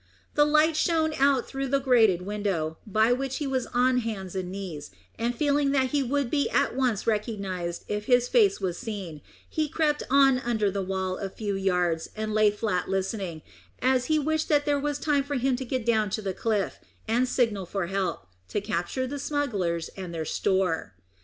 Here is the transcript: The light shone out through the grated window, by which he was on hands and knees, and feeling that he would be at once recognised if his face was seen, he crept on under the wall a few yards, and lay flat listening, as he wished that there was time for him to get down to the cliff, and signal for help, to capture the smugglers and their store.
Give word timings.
The 0.33 0.45
light 0.45 0.75
shone 0.75 1.13
out 1.19 1.47
through 1.47 1.67
the 1.67 1.79
grated 1.79 2.23
window, 2.23 2.79
by 2.87 3.13
which 3.13 3.35
he 3.37 3.45
was 3.45 3.67
on 3.67 3.99
hands 3.99 4.33
and 4.35 4.51
knees, 4.51 4.89
and 5.19 5.35
feeling 5.35 5.69
that 5.73 5.91
he 5.91 6.01
would 6.01 6.31
be 6.31 6.49
at 6.49 6.75
once 6.75 7.05
recognised 7.05 7.83
if 7.87 8.05
his 8.05 8.27
face 8.27 8.59
was 8.59 8.79
seen, 8.79 9.21
he 9.47 9.69
crept 9.69 10.01
on 10.09 10.39
under 10.39 10.71
the 10.71 10.81
wall 10.81 11.19
a 11.19 11.29
few 11.29 11.53
yards, 11.53 12.09
and 12.15 12.33
lay 12.33 12.49
flat 12.49 12.89
listening, 12.89 13.43
as 13.79 14.05
he 14.05 14.17
wished 14.17 14.49
that 14.49 14.65
there 14.65 14.79
was 14.79 14.97
time 14.97 15.23
for 15.23 15.35
him 15.35 15.55
to 15.55 15.65
get 15.65 15.85
down 15.85 16.09
to 16.09 16.21
the 16.23 16.33
cliff, 16.33 16.79
and 17.07 17.29
signal 17.29 17.67
for 17.67 17.85
help, 17.85 18.25
to 18.47 18.59
capture 18.59 19.05
the 19.05 19.19
smugglers 19.19 19.89
and 19.89 20.15
their 20.15 20.25
store. 20.25 20.95